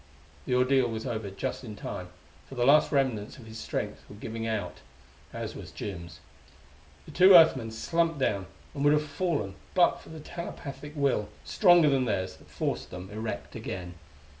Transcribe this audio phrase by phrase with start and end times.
[0.47, 2.07] The ordeal was over just in time,
[2.49, 4.79] for the last remnants of his strength was giving out
[5.31, 6.21] as was Jim's.
[7.05, 11.29] The two Earth men slumped down, and would have fallen but for the telepathic will,
[11.43, 13.93] stronger than theirs, that forced them erect again.